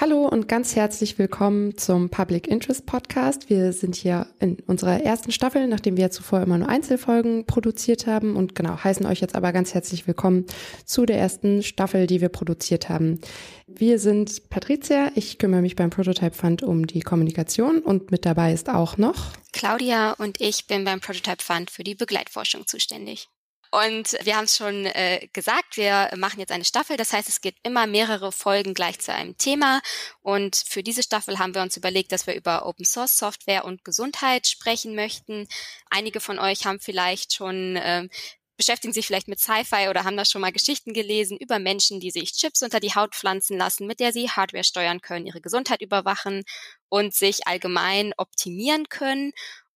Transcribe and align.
Hallo 0.00 0.26
und 0.26 0.48
ganz 0.48 0.76
herzlich 0.76 1.18
willkommen 1.18 1.76
zum 1.76 2.08
Public 2.08 2.46
Interest 2.46 2.86
Podcast. 2.86 3.50
Wir 3.50 3.74
sind 3.74 3.94
hier 3.94 4.28
in 4.38 4.58
unserer 4.60 5.02
ersten 5.02 5.30
Staffel, 5.30 5.68
nachdem 5.68 5.98
wir 5.98 6.10
zuvor 6.10 6.40
immer 6.40 6.56
nur 6.56 6.70
Einzelfolgen 6.70 7.44
produziert 7.44 8.06
haben 8.06 8.34
und 8.34 8.54
genau 8.54 8.82
heißen 8.82 9.04
euch 9.04 9.20
jetzt 9.20 9.34
aber 9.34 9.52
ganz 9.52 9.74
herzlich 9.74 10.06
willkommen 10.06 10.46
zu 10.86 11.04
der 11.04 11.18
ersten 11.18 11.62
Staffel, 11.62 12.06
die 12.06 12.22
wir 12.22 12.30
produziert 12.30 12.88
haben. 12.88 13.20
Wir 13.66 13.98
sind 13.98 14.48
Patricia, 14.48 15.10
ich 15.16 15.36
kümmere 15.36 15.60
mich 15.60 15.76
beim 15.76 15.90
Prototype 15.90 16.34
Fund 16.34 16.62
um 16.62 16.86
die 16.86 17.00
Kommunikation 17.00 17.80
und 17.80 18.10
mit 18.10 18.24
dabei 18.24 18.54
ist 18.54 18.70
auch 18.70 18.96
noch 18.96 19.32
Claudia 19.52 20.12
und 20.12 20.40
ich 20.40 20.66
bin 20.66 20.84
beim 20.84 21.00
Prototype 21.00 21.44
Fund 21.44 21.70
für 21.70 21.84
die 21.84 21.94
Begleitforschung 21.94 22.66
zuständig. 22.66 23.28
Und 23.70 24.16
wir 24.22 24.36
haben 24.36 24.44
es 24.44 24.56
schon 24.56 24.86
äh, 24.86 25.28
gesagt, 25.32 25.76
wir 25.76 26.10
machen 26.16 26.40
jetzt 26.40 26.50
eine 26.50 26.64
Staffel. 26.64 26.96
Das 26.96 27.12
heißt, 27.12 27.28
es 27.28 27.40
geht 27.40 27.56
immer 27.62 27.86
mehrere 27.86 28.32
Folgen 28.32 28.74
gleich 28.74 28.98
zu 28.98 29.12
einem 29.12 29.36
Thema. 29.38 29.80
Und 30.22 30.56
für 30.56 30.82
diese 30.82 31.02
Staffel 31.02 31.38
haben 31.38 31.54
wir 31.54 31.62
uns 31.62 31.76
überlegt, 31.76 32.10
dass 32.10 32.26
wir 32.26 32.34
über 32.34 32.66
Open 32.66 32.84
Source 32.84 33.16
Software 33.16 33.64
und 33.64 33.84
Gesundheit 33.84 34.48
sprechen 34.48 34.94
möchten. 34.94 35.46
Einige 35.88 36.20
von 36.20 36.38
euch 36.38 36.66
haben 36.66 36.80
vielleicht 36.80 37.32
schon 37.34 37.76
äh, 37.76 38.08
beschäftigen 38.60 38.92
sich 38.92 39.06
vielleicht 39.06 39.26
mit 39.26 39.40
Sci-Fi 39.40 39.88
oder 39.88 40.04
haben 40.04 40.18
da 40.18 40.26
schon 40.26 40.42
mal 40.42 40.52
Geschichten 40.52 40.92
gelesen 40.92 41.38
über 41.38 41.58
Menschen, 41.58 41.98
die 41.98 42.10
sich 42.10 42.32
Chips 42.32 42.62
unter 42.62 42.78
die 42.78 42.94
Haut 42.94 43.14
pflanzen 43.14 43.56
lassen, 43.56 43.86
mit 43.86 44.00
der 44.00 44.12
sie 44.12 44.28
Hardware 44.28 44.64
steuern 44.64 45.00
können, 45.00 45.24
ihre 45.24 45.40
Gesundheit 45.40 45.80
überwachen 45.80 46.42
und 46.90 47.14
sich 47.14 47.46
allgemein 47.46 48.12
optimieren 48.18 48.90
können. 48.90 49.32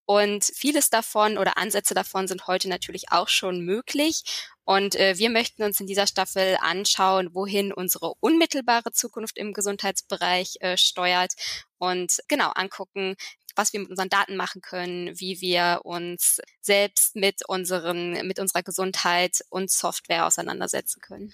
Und 0.07 0.45
vieles 0.45 0.91
davon 0.91 1.39
oder 1.39 1.57
Ansätze 1.57 1.95
davon 1.95 2.29
sind 2.29 2.47
heute 2.47 2.69
natürlich 2.69 3.11
auch 3.11 3.29
schon 3.29 3.61
möglich. 3.61 4.23
Und 4.65 4.97
äh, 4.97 5.19
wir 5.19 5.31
möchten 5.31 5.63
uns 5.63 5.81
in 5.81 5.87
dieser 5.87 6.07
Staffel 6.07 6.57
anschauen, 6.61 7.35
wohin 7.35 7.73
unsere 7.73 8.15
unmittelbare 8.21 8.93
Zukunft 8.93 9.39
im 9.39 9.53
Gesundheitsbereich 9.53 10.57
äh, 10.61 10.77
steuert 10.77 11.35
und 11.79 12.19
genau 12.29 12.51
angucken, 12.51 13.17
was 13.57 13.73
wir 13.73 13.81
mit 13.81 13.91
unseren 13.91 14.09
Daten 14.09 14.37
machen 14.37 14.63
können, 14.63 15.19
wie 15.21 15.41
wir 15.41 15.81
uns 15.85 16.41
selbst 16.61 17.15
mit 17.15 17.49
unseren, 17.49 18.27
mit 18.27 18.39
unserer 18.41 18.63
Gesundheit 18.63 19.45
und 19.49 19.71
Software 19.71 20.27
auseinandersetzen 20.27 21.01
können. 21.01 21.33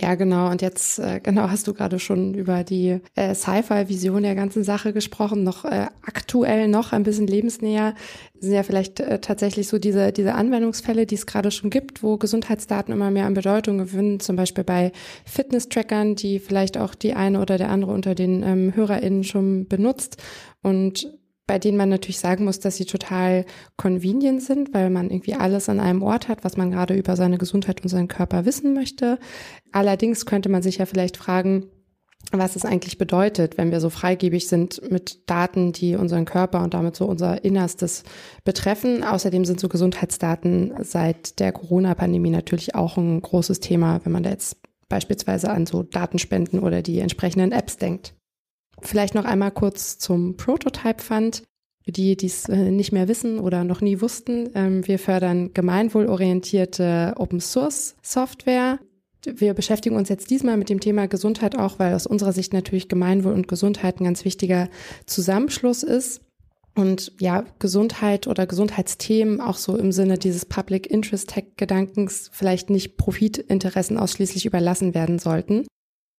Ja, 0.00 0.14
genau. 0.14 0.48
Und 0.48 0.62
jetzt, 0.62 1.00
äh, 1.00 1.18
genau, 1.20 1.50
hast 1.50 1.66
du 1.66 1.74
gerade 1.74 1.98
schon 1.98 2.34
über 2.34 2.62
die 2.62 3.00
äh, 3.16 3.34
Sci-Fi-Vision 3.34 4.22
der 4.22 4.36
ganzen 4.36 4.62
Sache 4.62 4.92
gesprochen. 4.92 5.42
Noch 5.42 5.64
äh, 5.64 5.88
aktuell, 6.02 6.68
noch 6.68 6.92
ein 6.92 7.02
bisschen 7.02 7.26
lebensnäher 7.26 7.94
sind 8.38 8.52
ja 8.52 8.62
vielleicht 8.62 9.00
äh, 9.00 9.18
tatsächlich 9.20 9.66
so 9.66 9.78
diese, 9.78 10.12
diese 10.12 10.34
Anwendungsfälle, 10.34 11.04
die 11.04 11.16
es 11.16 11.26
gerade 11.26 11.50
schon 11.50 11.70
gibt, 11.70 12.04
wo 12.04 12.16
Gesundheitsdaten 12.16 12.94
immer 12.94 13.10
mehr 13.10 13.26
an 13.26 13.34
Bedeutung 13.34 13.78
gewinnen. 13.78 14.20
Zum 14.20 14.36
Beispiel 14.36 14.62
bei 14.62 14.92
Fitness-Trackern, 15.24 16.14
die 16.14 16.38
vielleicht 16.38 16.78
auch 16.78 16.94
die 16.94 17.14
eine 17.14 17.40
oder 17.40 17.58
der 17.58 17.70
andere 17.70 17.90
unter 17.92 18.14
den 18.14 18.44
ähm, 18.44 18.76
HörerInnen 18.76 19.24
schon 19.24 19.66
benutzt. 19.66 20.22
Und 20.62 21.12
bei 21.48 21.58
denen 21.58 21.78
man 21.78 21.88
natürlich 21.88 22.20
sagen 22.20 22.44
muss, 22.44 22.60
dass 22.60 22.76
sie 22.76 22.84
total 22.84 23.44
convenient 23.76 24.42
sind, 24.42 24.74
weil 24.74 24.90
man 24.90 25.10
irgendwie 25.10 25.34
alles 25.34 25.68
an 25.68 25.80
einem 25.80 26.02
Ort 26.02 26.28
hat, 26.28 26.44
was 26.44 26.56
man 26.56 26.70
gerade 26.70 26.94
über 26.94 27.16
seine 27.16 27.38
Gesundheit 27.38 27.82
und 27.82 27.88
seinen 27.88 28.06
Körper 28.06 28.44
wissen 28.44 28.74
möchte. 28.74 29.18
Allerdings 29.72 30.26
könnte 30.26 30.50
man 30.50 30.62
sich 30.62 30.76
ja 30.76 30.86
vielleicht 30.86 31.16
fragen, 31.16 31.66
was 32.32 32.54
es 32.54 32.66
eigentlich 32.66 32.98
bedeutet, 32.98 33.56
wenn 33.56 33.70
wir 33.70 33.80
so 33.80 33.88
freigebig 33.88 34.46
sind 34.48 34.90
mit 34.90 35.30
Daten, 35.30 35.72
die 35.72 35.96
unseren 35.96 36.26
Körper 36.26 36.62
und 36.62 36.74
damit 36.74 36.94
so 36.96 37.06
unser 37.06 37.42
Innerstes 37.42 38.02
betreffen. 38.44 39.02
Außerdem 39.02 39.46
sind 39.46 39.58
so 39.58 39.70
Gesundheitsdaten 39.70 40.74
seit 40.82 41.40
der 41.40 41.52
Corona-Pandemie 41.52 42.30
natürlich 42.30 42.74
auch 42.74 42.98
ein 42.98 43.22
großes 43.22 43.60
Thema, 43.60 44.00
wenn 44.04 44.12
man 44.12 44.22
da 44.22 44.30
jetzt 44.30 44.58
beispielsweise 44.90 45.50
an 45.50 45.64
so 45.64 45.82
Datenspenden 45.82 46.60
oder 46.60 46.82
die 46.82 46.98
entsprechenden 46.98 47.52
Apps 47.52 47.78
denkt. 47.78 48.17
Vielleicht 48.82 49.14
noch 49.14 49.24
einmal 49.24 49.50
kurz 49.50 49.98
zum 49.98 50.36
Prototype 50.36 51.02
Fund. 51.02 51.42
Für 51.84 51.92
die, 51.92 52.16
die 52.16 52.26
es 52.26 52.48
äh, 52.48 52.70
nicht 52.70 52.92
mehr 52.92 53.08
wissen 53.08 53.38
oder 53.38 53.64
noch 53.64 53.80
nie 53.80 54.02
wussten, 54.02 54.50
ähm, 54.54 54.86
wir 54.86 54.98
fördern 54.98 55.54
gemeinwohlorientierte 55.54 57.14
Open 57.16 57.40
Source 57.40 57.96
Software. 58.02 58.78
Wir 59.24 59.54
beschäftigen 59.54 59.96
uns 59.96 60.10
jetzt 60.10 60.30
diesmal 60.30 60.58
mit 60.58 60.68
dem 60.68 60.80
Thema 60.80 61.08
Gesundheit 61.08 61.56
auch, 61.56 61.78
weil 61.78 61.94
aus 61.94 62.06
unserer 62.06 62.32
Sicht 62.32 62.52
natürlich 62.52 62.88
Gemeinwohl 62.88 63.32
und 63.32 63.48
Gesundheit 63.48 64.00
ein 64.00 64.04
ganz 64.04 64.26
wichtiger 64.26 64.68
Zusammenschluss 65.06 65.82
ist. 65.82 66.20
Und 66.74 67.12
ja, 67.20 67.44
Gesundheit 67.58 68.26
oder 68.26 68.46
Gesundheitsthemen 68.46 69.40
auch 69.40 69.56
so 69.56 69.76
im 69.76 69.90
Sinne 69.90 70.18
dieses 70.18 70.44
Public 70.44 70.88
Interest 70.90 71.30
Tech 71.30 71.56
Gedankens 71.56 72.30
vielleicht 72.32 72.68
nicht 72.68 72.98
Profitinteressen 72.98 73.96
ausschließlich 73.96 74.44
überlassen 74.44 74.94
werden 74.94 75.18
sollten 75.18 75.64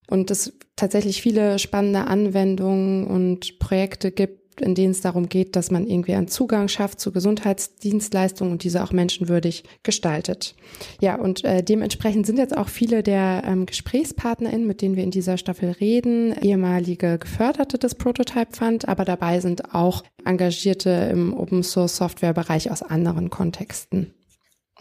und 0.10 0.32
es 0.32 0.54
tatsächlich 0.76 1.22
viele 1.22 1.60
spannende 1.60 2.08
Anwendungen 2.08 3.06
und 3.06 3.60
Projekte 3.60 4.12
gibt, 4.12 4.40
in 4.62 4.76
denen 4.76 4.92
es 4.92 5.02
darum 5.02 5.30
geht, 5.30 5.56
dass 5.56 5.72
man 5.72 5.88
irgendwie 5.88 6.14
einen 6.14 6.28
Zugang 6.28 6.68
schafft 6.68 7.00
zu 7.00 7.12
Gesundheitsdienstleistungen 7.12 8.52
und 8.52 8.64
diese 8.64 8.84
auch 8.84 8.92
menschenwürdig 8.92 9.64
gestaltet. 9.84 10.56
Ja, 11.00 11.16
und 11.16 11.44
äh, 11.44 11.64
dementsprechend 11.64 12.26
sind 12.26 12.38
jetzt 12.38 12.58
auch 12.58 12.68
viele 12.68 13.04
der 13.04 13.44
ähm, 13.46 13.66
GesprächspartnerInnen, 13.66 14.68
mit 14.68 14.82
denen 14.82 14.96
wir 14.96 15.04
in 15.04 15.12
dieser 15.12 15.38
Staffel 15.38 15.72
reden, 15.72 16.34
ehemalige 16.42 17.20
Geförderte 17.20 17.78
des 17.78 17.96
Prototype 17.96 18.56
Fund, 18.56 18.88
aber 18.88 19.06
dabei 19.06 19.40
sind 19.40 19.74
auch 19.74 20.04
Engagierte 20.26 21.10
im 21.12 21.34
Open 21.34 21.64
Source 21.64 21.96
Software 21.96 22.34
Bereich 22.34 22.72
aus 22.72 22.82
anderen 22.82 23.30
Kontexten. 23.30 24.14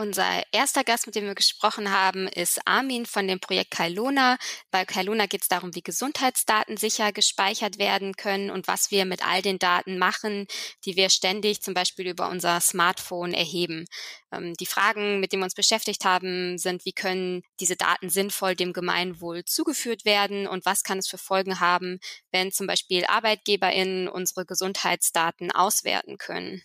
Unser 0.01 0.45
erster 0.53 0.85
Gast, 0.85 1.07
mit 1.07 1.17
dem 1.17 1.25
wir 1.25 1.35
gesprochen 1.35 1.91
haben, 1.91 2.29
ist 2.29 2.61
Armin 2.65 3.05
von 3.05 3.27
dem 3.27 3.41
Projekt 3.41 3.73
Kailona. 3.73 4.39
Bei 4.71 4.85
Kailona 4.85 5.27
geht 5.27 5.43
es 5.43 5.49
darum, 5.49 5.75
wie 5.75 5.83
Gesundheitsdaten 5.83 6.77
sicher 6.77 7.11
gespeichert 7.11 7.79
werden 7.79 8.15
können 8.15 8.53
und 8.53 8.69
was 8.69 8.93
wir 8.93 9.05
mit 9.07 9.27
all 9.27 9.43
den 9.43 9.59
Daten 9.59 9.99
machen, 9.99 10.47
die 10.85 10.95
wir 10.95 11.11
ständig 11.11 11.63
zum 11.63 11.75
Beispiel 11.75 12.07
über 12.07 12.29
unser 12.29 12.61
Smartphone 12.61 13.33
erheben. 13.35 13.87
Ähm, 14.31 14.55
die 14.55 14.67
Fragen, 14.67 15.19
mit 15.19 15.33
denen 15.33 15.43
wir 15.43 15.47
uns 15.47 15.57
beschäftigt 15.57 16.05
haben, 16.05 16.59
sind, 16.59 16.85
wie 16.85 16.93
können 16.93 17.43
diese 17.59 17.75
Daten 17.75 18.09
sinnvoll 18.09 18.55
dem 18.55 18.73
Gemeinwohl 18.73 19.45
zugeführt 19.47 20.05
werden 20.05 20.47
und 20.47 20.65
was 20.65 20.85
kann 20.85 20.99
es 20.99 21.09
für 21.09 21.19
Folgen 21.19 21.59
haben, 21.59 21.99
wenn 22.31 22.53
zum 22.53 22.69
Beispiel 22.69 23.05
ArbeitgeberInnen 23.05 24.07
unsere 24.07 24.47
Gesundheitsdaten 24.47 25.51
auswerten 25.51 26.19
können. 26.19 26.63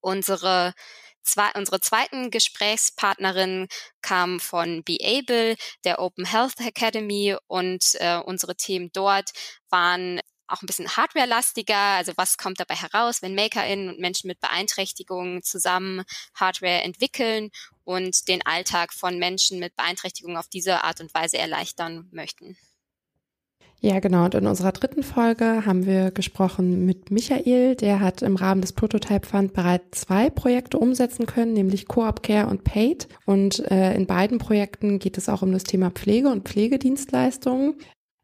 Unsere 0.00 0.74
zwei, 1.26 1.50
unsere 1.54 1.80
zweiten 1.80 2.30
Gesprächspartnerin 2.30 3.68
kam 4.02 4.40
von 4.40 4.82
Be 4.84 4.98
Able, 5.02 5.56
der 5.84 6.00
Open 6.00 6.24
Health 6.24 6.60
Academy 6.60 7.36
und 7.46 7.94
äh, 7.94 8.18
unsere 8.18 8.56
Themen 8.56 8.90
dort 8.92 9.32
waren 9.68 10.20
auch 10.48 10.62
ein 10.62 10.66
bisschen 10.66 10.96
hardware-lastiger. 10.96 11.76
Also 11.76 12.12
was 12.16 12.38
kommt 12.38 12.60
dabei 12.60 12.76
heraus, 12.76 13.22
wenn 13.22 13.34
MakerInnen 13.34 13.88
und 13.88 13.98
Menschen 13.98 14.28
mit 14.28 14.40
Beeinträchtigungen 14.40 15.42
zusammen 15.42 16.04
Hardware 16.34 16.82
entwickeln 16.82 17.50
und 17.84 18.28
den 18.28 18.44
Alltag 18.46 18.92
von 18.92 19.18
Menschen 19.18 19.58
mit 19.58 19.74
Beeinträchtigungen 19.76 20.36
auf 20.36 20.48
diese 20.48 20.84
Art 20.84 21.00
und 21.00 21.12
Weise 21.14 21.38
erleichtern 21.38 22.08
möchten. 22.12 22.56
Ja, 23.86 24.00
genau. 24.00 24.24
Und 24.24 24.34
in 24.34 24.48
unserer 24.48 24.72
dritten 24.72 25.04
Folge 25.04 25.64
haben 25.64 25.86
wir 25.86 26.10
gesprochen 26.10 26.84
mit 26.86 27.12
Michael. 27.12 27.76
Der 27.76 28.00
hat 28.00 28.20
im 28.20 28.34
Rahmen 28.34 28.60
des 28.60 28.72
Prototype 28.72 29.24
Fund 29.24 29.52
bereits 29.52 30.00
zwei 30.00 30.28
Projekte 30.28 30.76
umsetzen 30.76 31.24
können, 31.26 31.52
nämlich 31.52 31.86
Co-op 31.86 32.24
Care 32.24 32.48
und 32.48 32.64
Paid. 32.64 33.06
Und 33.26 33.60
äh, 33.70 33.94
in 33.94 34.06
beiden 34.06 34.38
Projekten 34.38 34.98
geht 34.98 35.16
es 35.18 35.28
auch 35.28 35.42
um 35.42 35.52
das 35.52 35.62
Thema 35.62 35.92
Pflege 35.92 36.30
und 36.30 36.48
Pflegedienstleistungen. 36.48 37.76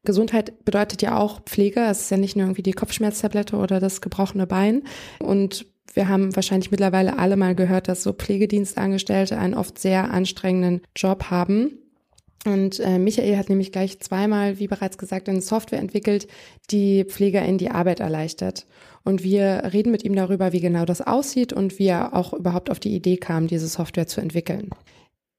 Gesundheit 0.05 0.65
bedeutet 0.65 1.01
ja 1.01 1.17
auch 1.17 1.39
Pflege. 1.45 1.79
Es 1.83 2.01
ist 2.01 2.11
ja 2.11 2.17
nicht 2.17 2.35
nur 2.35 2.47
irgendwie 2.47 2.65
die 2.65 2.73
Kopfschmerztablette 2.73 3.55
oder 3.55 3.79
das 3.79 4.01
gebrochene 4.01 4.49
Bein. 4.49 4.83
Und 5.21 5.67
wir 5.95 6.09
haben 6.09 6.35
wahrscheinlich 6.35 6.73
mittlerweile 6.73 7.21
alle 7.21 7.37
mal 7.37 7.55
gehört, 7.55 7.87
dass 7.87 8.03
so 8.03 8.13
Pflegedienstangestellte 8.13 9.39
einen 9.39 9.55
oft 9.55 9.79
sehr 9.79 10.11
anstrengenden 10.11 10.81
Job 10.97 11.31
haben. 11.31 11.82
Und 12.45 12.81
äh, 12.81 12.99
Michael 12.99 13.37
hat 13.37 13.49
nämlich 13.49 13.71
gleich 13.71 14.01
zweimal, 14.01 14.59
wie 14.59 14.67
bereits 14.67 14.99
gesagt, 14.99 15.29
eine 15.29 15.41
Software 15.41 15.79
entwickelt, 15.79 16.27
die 16.71 17.05
Pfleger 17.05 17.43
in 17.45 17.59
die 17.59 17.71
Arbeit 17.71 18.01
erleichtert. 18.01 18.67
Und 19.05 19.23
wir 19.23 19.71
reden 19.73 19.93
mit 19.93 20.05
ihm 20.05 20.17
darüber, 20.17 20.53
wie 20.53 20.61
genau 20.61 20.85
das 20.85 21.01
aussieht 21.01 21.53
und 21.53 21.79
wie 21.79 21.87
er 21.87 22.15
auch 22.15 22.33
überhaupt 22.33 22.71
auf 22.71 22.81
die 22.81 22.95
Idee 22.95 23.17
kam, 23.17 23.47
diese 23.47 23.69
Software 23.69 24.07
zu 24.07 24.21
entwickeln. 24.21 24.71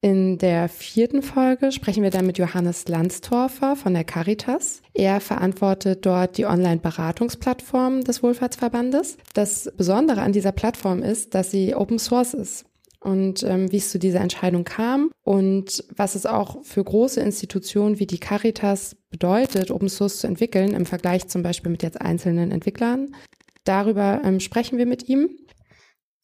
In 0.02 0.38
der 0.38 0.68
vierten 0.68 1.22
Folge 1.22 1.72
sprechen 1.72 2.04
wir 2.04 2.10
dann 2.10 2.26
mit 2.26 2.38
Johannes 2.38 2.90
Landstorfer 2.90 3.78
von 3.78 3.94
der 3.94 4.04
Caritas. 4.04 4.82
Er 4.94 5.22
verantwortet 5.22 6.06
dort 6.06 6.38
die 6.38 6.46
Online-Beratungsplattform 6.46 8.04
des 8.04 8.22
Wohlfahrtsverbandes. 8.22 9.18
Das 9.34 9.72
Besondere 9.78 10.22
an 10.22 10.34
dieser 10.34 10.52
Plattform 10.52 11.02
ist, 11.02 11.36
dass 11.36 11.52
sie 11.52 11.74
Open 11.74 12.00
Source 12.00 12.34
ist 12.34 12.66
und 13.04 13.44
ähm, 13.44 13.72
wie 13.72 13.78
es 13.78 13.90
zu 13.90 14.00
dieser 14.00 14.22
Entscheidung 14.22 14.64
kam 14.64 15.12
und 15.24 15.84
was 15.96 16.16
es 16.16 16.26
auch 16.26 16.64
für 16.64 16.84
große 16.84 17.20
Institutionen 17.20 18.00
wie 18.00 18.08
die 18.08 18.20
Caritas 18.20 18.96
bedeutet, 19.10 19.72
Open 19.72 19.90
Source 19.90 20.20
zu 20.20 20.28
entwickeln 20.28 20.74
im 20.74 20.86
Vergleich 20.86 21.28
zum 21.28 21.44
Beispiel 21.44 21.72
mit 21.72 21.84
jetzt 21.84 22.02
einzelnen 22.02 22.52
Entwicklern. 22.52 23.16
Darüber 23.66 24.22
ähm, 24.24 24.40
sprechen 24.40 24.78
wir 24.78 24.86
mit 24.86 25.08
ihm. 25.10 25.30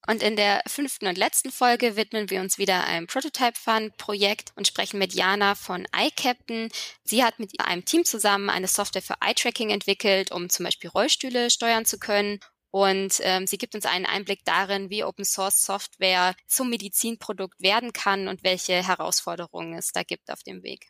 Und 0.08 0.24
in 0.24 0.36
der 0.36 0.64
fünften 0.66 1.06
und 1.08 1.18
letzten 1.18 1.52
Folge 1.52 1.96
widmen 1.96 2.30
wir 2.30 2.42
uns 2.42 2.58
wieder 2.58 2.86
einem 2.86 3.06
Prototype 3.06 3.54
Fund 3.54 3.96
Projekt 3.98 4.54
und 4.56 4.66
sprechen 4.66 4.98
mit 4.98 5.14
Jana 5.14 5.54
von 5.54 5.86
iCaptain. 5.96 6.70
Sie 7.04 7.24
hat 7.24 7.38
mit 7.38 7.52
einem 7.60 7.86
Team 7.86 8.06
zusammen 8.06 8.50
eine 8.50 8.68
Software 8.68 9.04
für 9.04 9.16
Eye-Tracking 9.22 9.70
entwickelt, 9.70 10.31
um 10.31 10.50
zum 10.50 10.66
Beispiel 10.66 10.90
Rollstühle 10.90 11.52
steuern 11.52 11.86
zu 11.86 12.00
können. 12.00 12.40
Und 12.71 13.19
ähm, 13.21 13.48
sie 13.48 13.57
gibt 13.57 13.75
uns 13.75 13.86
einen 13.86 14.06
Einblick 14.06 14.42
darin, 14.45 14.89
wie 14.89 15.04
Open 15.04 15.25
Source 15.25 15.62
Software 15.62 16.36
zum 16.48 16.69
Medizinprodukt 16.69 17.62
werden 17.62 17.94
kann 17.94 18.27
und 18.27 18.44
welche 18.44 18.86
Herausforderungen 18.88 19.74
es 19.74 19.92
da 19.92 20.04
gibt 20.04 20.31
auf 20.31 20.44
dem 20.44 20.63
Weg. 20.63 20.88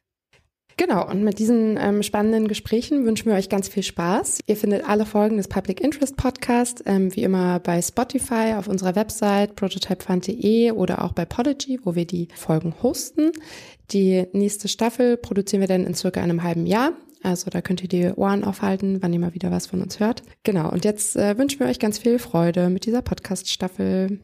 Genau, 0.79 1.05
und 1.05 1.25
mit 1.25 1.39
diesen 1.39 1.75
ähm, 1.75 2.03
spannenden 2.03 2.47
Gesprächen 2.47 3.05
wünschen 3.05 3.25
wir 3.29 3.35
euch 3.35 3.49
ganz 3.49 3.67
viel 3.67 3.83
Spaß. 3.83 4.39
Ihr 4.47 4.55
findet 4.55 4.87
alle 4.87 5.05
Folgen 5.05 5.35
des 5.35 5.49
Public 5.49 5.81
Interest 5.81 6.15
Podcast 6.15 6.83
ähm, 6.85 7.13
wie 7.13 7.23
immer 7.23 7.59
bei 7.59 7.81
Spotify, 7.81 8.53
auf 8.57 8.69
unserer 8.69 8.95
Website 8.95 9.57
prototypefund.de 9.57 10.71
oder 10.71 11.03
auch 11.03 11.11
bei 11.11 11.25
Podigy, 11.25 11.81
wo 11.83 11.95
wir 11.95 12.05
die 12.05 12.29
Folgen 12.33 12.73
hosten. 12.81 13.33
Die 13.91 14.25
nächste 14.31 14.69
Staffel 14.69 15.17
produzieren 15.17 15.59
wir 15.59 15.67
dann 15.67 15.85
in 15.85 15.95
circa 15.95 16.21
einem 16.21 16.43
halben 16.43 16.65
Jahr. 16.65 16.93
Also 17.21 17.49
da 17.49 17.61
könnt 17.61 17.81
ihr 17.81 17.89
die 17.89 18.11
Ohren 18.13 18.43
aufhalten, 18.43 19.01
wann 19.01 19.13
ihr 19.13 19.19
mal 19.19 19.33
wieder 19.33 19.51
was 19.51 19.67
von 19.67 19.81
uns 19.81 19.99
hört. 19.99 20.23
Genau, 20.43 20.69
und 20.71 20.85
jetzt 20.85 21.15
äh, 21.15 21.37
wünschen 21.37 21.59
wir 21.59 21.67
euch 21.67 21.79
ganz 21.79 21.97
viel 21.99 22.19
Freude 22.19 22.69
mit 22.69 22.85
dieser 22.85 23.01
Podcast-Staffel. 23.01 24.19